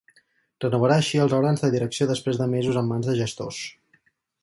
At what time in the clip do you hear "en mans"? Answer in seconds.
2.83-3.11